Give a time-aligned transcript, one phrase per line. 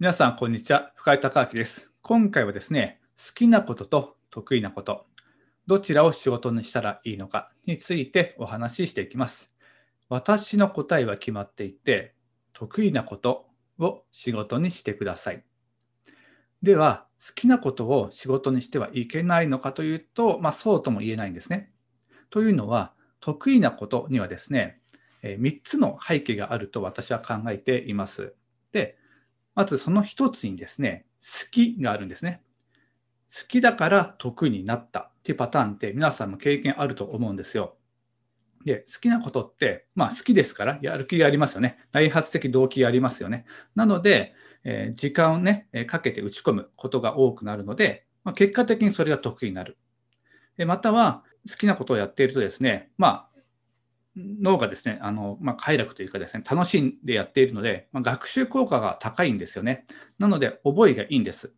[0.00, 0.92] 皆さん、こんにちは。
[0.96, 1.92] 深井隆明です。
[2.02, 5.06] 今回はですね、好きなことと得意なこと、
[5.68, 9.52] どちらを仕事にしたらいいのかについてお話ししていきます。
[10.08, 12.16] 私の答えは決まっていて、
[12.54, 13.46] 得意なこと
[13.78, 15.44] を仕事にしてください。
[16.60, 21.70] では、好きなことを仕事にしてはいけないのかというと、まあ、そうとも言えないんですね。
[22.30, 24.80] というのは、得意なことにはですね、
[25.22, 28.34] 3つの背景があると私は考えています。
[28.72, 28.98] で、
[29.54, 32.42] まずその一つにですね、好きがあるんですね。
[33.32, 37.76] 好きだから得になったっていうパターンって皆さんも経験あると思うんですよ。
[38.64, 41.78] で、好きなことって、まあ好きですからやる気がありますよね。
[41.92, 43.44] 内発的動機がありますよね。
[43.74, 49.76] なので、えー、時間をね、かけて打ち込むことが多くなるので、まあ、結果的にそれが得意になる。
[50.66, 53.33] または、好きなことをやっているとですね、まあ、
[54.16, 59.86] 脳がですね、あのまあ、快楽というかですね、楽しんでやっているので、まあ、学習効果が高いんですよね。
[60.18, 61.52] なので、覚えがいいんです。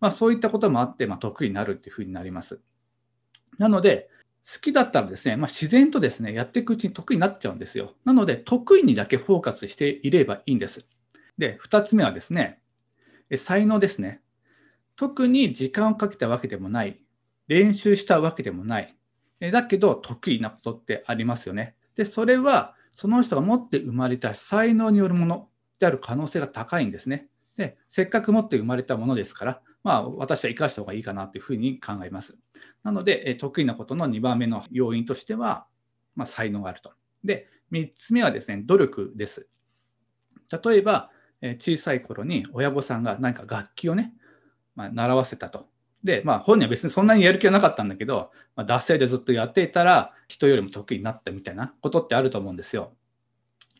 [0.00, 2.60] まあ、そういったこともあって、まあ、得意になるっていうふうになります。
[3.58, 4.08] なので、
[4.50, 7.94] 好きだったらですね、まあ、自然とですね、やっていくうちに得意になっちゃうんですよ。
[8.04, 10.86] なので、得意にだけフォーカスしていればいいんです。
[11.36, 12.60] で、2つ目はですね、
[13.36, 14.22] 才能ですね。
[14.96, 17.00] 特に時間をかけたわけでもない、
[17.46, 18.96] 練習したわけでもない、
[19.52, 21.76] だけど得意なことってありますよね。
[21.98, 25.48] で、それはその人が持って生まれた才能によるもの
[25.80, 27.28] である可能性が高いんですね。
[27.56, 32.38] で、せっかく持って生まれたものですから、まあ、私は生かした方がいいかなというふうに考えます。
[32.84, 35.66] なので、得意なことの2番目の要因としては、
[36.14, 36.92] まあ、才能があると。
[37.24, 39.48] で、3つ目はですね、努力です。
[40.64, 41.10] 例えば、
[41.58, 44.14] 小さい頃に親御さんが何か楽器をね、
[44.76, 45.68] まあ、習わせたと。
[46.04, 52.92] で、まあ、本人は別にそんなにやる気はなかったんだけど、まあ、脱線でずっとやっていたら、人よりも得意になったみたいなことってあると思うんですよ。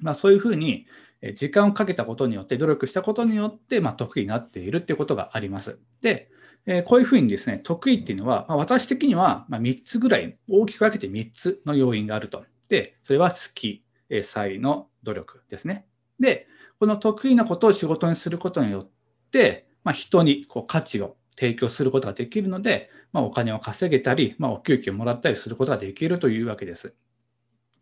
[0.00, 0.86] まあ、そういうふうに、
[1.34, 5.78] 時間をかけたことによって、努力したことによって、まあ、得意になっているっていうことがあります。
[6.00, 6.30] で、
[6.66, 12.44] えこういうふうにですね、得意っていうのは、まあ、私的にはま3つぐらい、大きく分けて3つの要因があると。
[12.68, 15.86] で、それは好き、え才の努力ですね。
[16.20, 16.46] で、
[16.78, 18.90] この得意なことを仕事にすることによっ
[19.30, 26.94] て、まあ、人にこう価値を提供することができるので、まあ、お金を稼げたり、まあ、お給金をもらったりすることができるというわけです。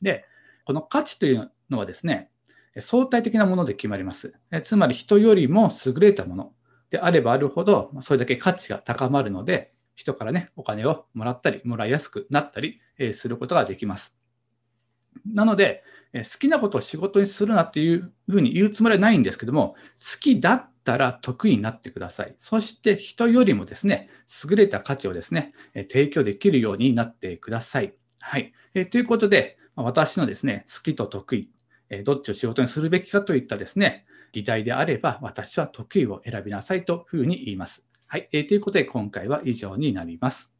[0.00, 0.24] で、
[0.64, 2.30] この価値というのはですね、
[2.78, 4.34] 相対的なもので決まります。
[4.62, 6.52] つまり人よりも優れたもの
[6.90, 12.80] であればあるほど、それだけ価値が高まるので、人からね、お金をもらったり、もらいやすくなったり
[13.14, 14.16] することができます。
[15.26, 15.82] なので、
[16.14, 22.34] 好きなことを仕事にするなっていうふうに言うつもりはないんですけども、好きだったら得意になってください。
[22.38, 24.08] そして人よりもですね、
[24.48, 27.94] 優れた価値をですね、提供できるようになってください。
[28.20, 28.52] はい。
[28.74, 31.50] えということで、私のですね、好きと得意、
[32.04, 37.86] どっちを仕事にするべきかといったですね、議題であれば、私は得意を選びなさいというふうに言います。
[38.06, 38.28] はい。
[38.32, 40.59] えということで、今回は以上になります。